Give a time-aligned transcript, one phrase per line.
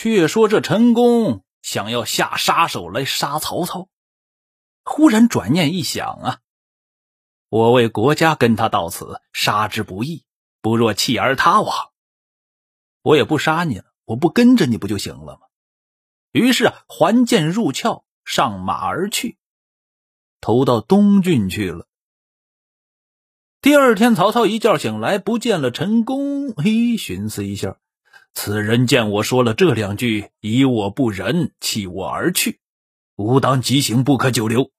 [0.00, 3.88] 却说这陈宫想要下杀手来杀曹操，
[4.84, 6.38] 忽然转念一想啊，
[7.48, 10.24] 我为国家跟他到此，杀之不易，
[10.60, 11.74] 不若弃而他往。
[13.02, 15.48] 我也不杀你了，我不跟着你不就行了吗？
[16.30, 19.36] 于是啊，还剑入鞘，上马而去，
[20.40, 21.88] 投到东郡去了。
[23.60, 27.80] 第二天，曹操一觉醒来，不见了陈宫，嘿，寻思一下。
[28.40, 32.60] 此人见我说了这两句，以我不仁，弃我而去，
[33.16, 34.70] 吾当即行，不可久留。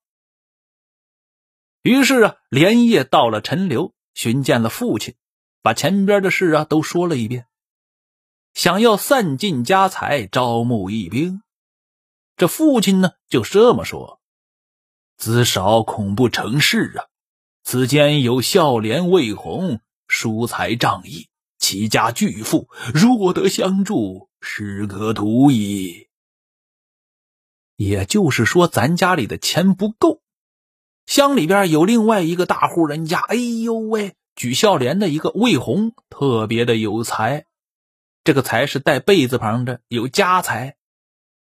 [1.81, 5.15] 于是啊，连夜到了陈留，寻见了父亲，
[5.61, 7.47] 把前边的事啊都说了一遍，
[8.53, 11.41] 想要散尽家财，招募义兵。
[12.37, 14.21] 这父亲呢，就这么说
[15.19, 17.11] ：“子少恐不成事啊！
[17.63, 21.27] 此间有孝廉魏宏，疏财仗义。”
[21.69, 26.07] 齐家巨富，若得相助，士可图矣。
[27.75, 30.23] 也就是说，咱家里的钱不够。
[31.05, 37.45] 乡里边有另外一个大户人家，哎呦喂，举孝廉的一个魏红，特别的有才。
[38.23, 40.75] 这个才是带贝字旁的，有家财，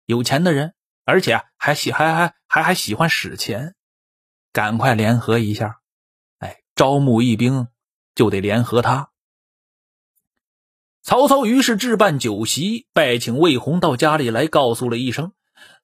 [0.04, 0.74] 有钱的人，
[1.06, 3.74] 而且还喜还还还还喜欢使钱。
[4.52, 5.80] 赶快联合一下，
[6.40, 7.68] 哎，招募义兵
[8.14, 9.09] 就得联合他。
[11.02, 15.32] 曹操于是置办酒席，拜请魏宏到家里来，告诉了一声：“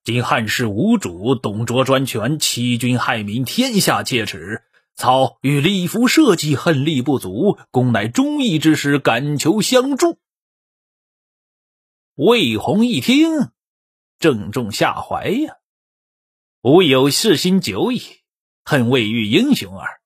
[0.05, 4.62] 今汉室无主，董卓专权，欺君害民，天下切齿。
[4.94, 10.19] 操与李福社稷，恨力不足，公乃忠义之士，敢求相助。”
[12.14, 13.50] 魏宏一听，
[14.19, 15.56] 正中下怀呀！
[16.62, 18.03] 吾有事心久矣，
[18.64, 20.00] 恨未遇英雄耳。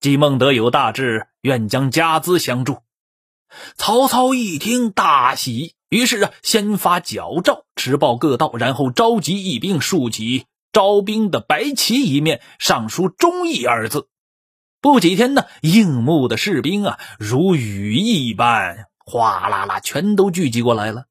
[0.00, 2.78] 既孟德有大志，愿将家资相助。
[3.76, 14.08] 曹操一听大喜，于是啊，先发矫诏，持报各道，然后召集义兵，竖起招兵的白旗一面，上书“忠义”二字。
[14.80, 21.06] 不几天呢，应募的士兵啊，如雨一般，哗啦啦，全都聚集过来了。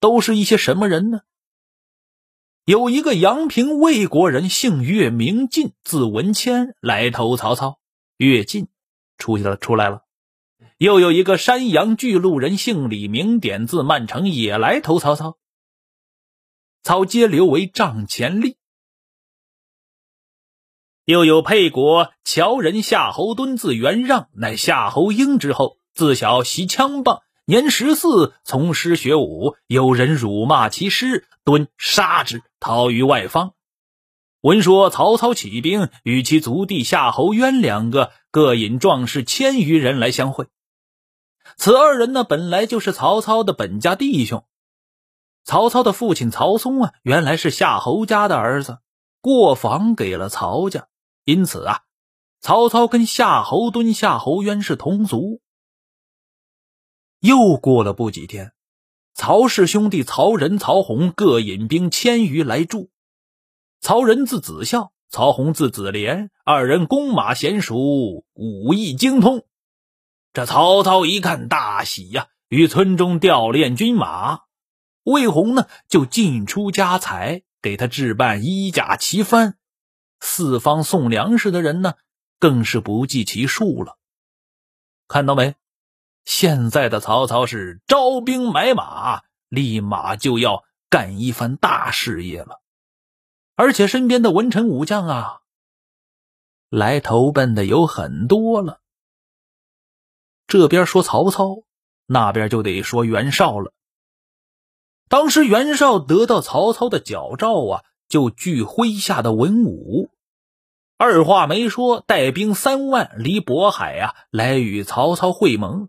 [0.00, 1.20] 都是一些什么人呢？
[2.64, 7.78] 有一个阳平魏国人，姓岳，名晋，字文谦，来投曹操。
[8.16, 8.68] 岳进
[9.18, 10.04] 出去了，出来了。
[10.82, 15.38] 又有一个山阳巨鹿人，姓李，名典，字曼成，也来投曹操。
[16.82, 18.56] 操皆留为帐前吏。
[21.04, 29.54] 又有沛国乔人夏侯惇，字元让，乃夏侯婴之后，自小习枪棒，年十四从师学武。
[29.68, 33.54] 有人辱骂其师，惇杀之，逃于外方。
[34.40, 40.48] 闻说曹操起兵，与其族弟夏侯渊两个各引壮士千余人来相会。
[41.56, 44.44] 此二人呢，本来就是曹操的本家弟兄。
[45.44, 48.78] 曹操的父亲曹嵩啊，原来是夏侯家的儿子，
[49.20, 50.88] 过房给了曹家，
[51.24, 51.80] 因此啊，
[52.40, 55.40] 曹操跟夏侯惇、夏侯渊是同族。
[57.20, 58.52] 又过了不几天，
[59.14, 62.90] 曹氏兄弟曹仁、曹洪各引兵千余来助。
[63.80, 69.44] 曹仁字子孝，曹洪字子廉，二人弓马娴熟，武艺精通。
[70.32, 74.40] 这曹操一看大喜呀，与村中调练军马。
[75.02, 79.54] 魏宏呢，就进出家财，给他置办衣甲旗幡。
[80.20, 81.94] 四方送粮食的人呢，
[82.38, 83.98] 更是不计其数了。
[85.06, 85.56] 看到没？
[86.24, 92.62] 现在的曹操是招兵买马，立马就要干一番大事业了。
[93.54, 95.40] 而且身边的文臣武将啊，
[96.70, 98.80] 来投奔的有很多了。
[100.52, 101.62] 这边说曹操，
[102.04, 103.72] 那边就得说袁绍了。
[105.08, 110.10] 当时袁绍得到曹操的矫诏啊，就聚麾下的文武，
[110.98, 115.88] 二话没说，带兵三万离渤海啊，来与曹操会盟。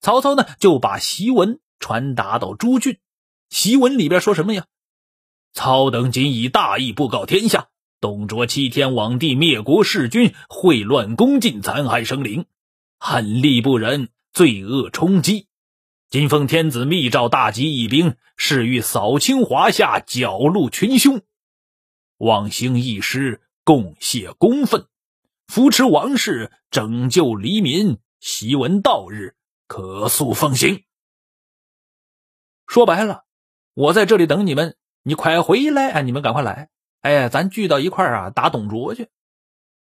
[0.00, 2.98] 曹操呢，就把檄文传达到诸郡。
[3.48, 4.66] 檄文里边说什么呀？
[5.52, 7.68] 操等仅以大义布告天下：
[8.00, 12.46] 董卓欺天罔地，灭国弑君，秽乱宫禁，残害生灵。
[13.02, 15.48] 恨力不仁，罪恶冲击。
[16.10, 21.22] 今奉天子密诏，大集义兵，誓欲扫清华夏，剿戮群凶。
[22.18, 24.86] 望兴义师，共谢公愤，
[25.46, 27.98] 扶持王室，拯救黎民。
[28.20, 29.34] 檄文到日，
[29.66, 30.84] 可速奉行。
[32.66, 33.24] 说白了，
[33.72, 36.02] 我在这里等你们，你快回来啊！
[36.02, 36.68] 你们赶快来！
[37.00, 39.08] 哎，咱聚到一块啊，打董卓去。